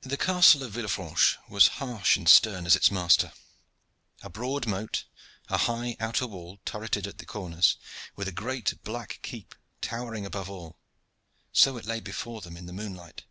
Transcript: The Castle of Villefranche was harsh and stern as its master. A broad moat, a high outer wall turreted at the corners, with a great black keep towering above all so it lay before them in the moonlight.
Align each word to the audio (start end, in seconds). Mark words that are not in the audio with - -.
The 0.00 0.16
Castle 0.16 0.62
of 0.62 0.72
Villefranche 0.72 1.36
was 1.46 1.68
harsh 1.76 2.16
and 2.16 2.26
stern 2.26 2.64
as 2.64 2.74
its 2.74 2.90
master. 2.90 3.34
A 4.22 4.30
broad 4.30 4.66
moat, 4.66 5.04
a 5.50 5.58
high 5.58 5.98
outer 6.00 6.26
wall 6.26 6.58
turreted 6.64 7.06
at 7.06 7.18
the 7.18 7.26
corners, 7.26 7.76
with 8.16 8.28
a 8.28 8.32
great 8.32 8.82
black 8.82 9.18
keep 9.20 9.54
towering 9.82 10.24
above 10.24 10.48
all 10.48 10.78
so 11.52 11.76
it 11.76 11.84
lay 11.84 12.00
before 12.00 12.40
them 12.40 12.56
in 12.56 12.64
the 12.64 12.72
moonlight. 12.72 13.24